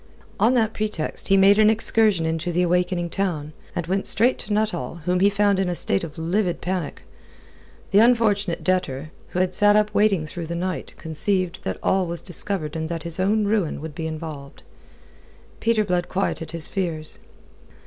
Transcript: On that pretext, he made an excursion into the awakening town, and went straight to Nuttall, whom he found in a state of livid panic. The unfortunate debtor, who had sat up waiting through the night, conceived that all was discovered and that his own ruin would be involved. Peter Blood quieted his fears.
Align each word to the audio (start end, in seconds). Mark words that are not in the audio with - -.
On 0.39 0.55
that 0.55 0.73
pretext, 0.73 1.27
he 1.27 1.37
made 1.37 1.59
an 1.59 1.69
excursion 1.69 2.25
into 2.25 2.51
the 2.51 2.63
awakening 2.63 3.11
town, 3.11 3.53
and 3.75 3.85
went 3.85 4.07
straight 4.07 4.39
to 4.39 4.51
Nuttall, 4.51 4.97
whom 5.05 5.19
he 5.19 5.29
found 5.29 5.59
in 5.59 5.69
a 5.69 5.75
state 5.75 6.03
of 6.03 6.17
livid 6.17 6.59
panic. 6.59 7.03
The 7.91 7.99
unfortunate 7.99 8.63
debtor, 8.63 9.11
who 9.29 9.37
had 9.41 9.53
sat 9.53 9.75
up 9.75 9.93
waiting 9.93 10.25
through 10.25 10.47
the 10.47 10.55
night, 10.55 10.95
conceived 10.97 11.63
that 11.65 11.77
all 11.83 12.07
was 12.07 12.21
discovered 12.21 12.75
and 12.75 12.89
that 12.89 13.03
his 13.03 13.19
own 13.19 13.45
ruin 13.45 13.79
would 13.79 13.93
be 13.93 14.07
involved. 14.07 14.63
Peter 15.59 15.83
Blood 15.83 16.09
quieted 16.09 16.49
his 16.49 16.67
fears. 16.67 17.19